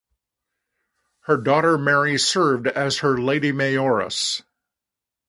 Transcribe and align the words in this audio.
Her 1.25 1.37
daughter 1.37 1.77
Mary 1.77 2.17
served 2.17 2.65
as 2.65 2.97
her 3.01 3.19
Lady 3.21 3.51
Mayoress. 3.51 4.41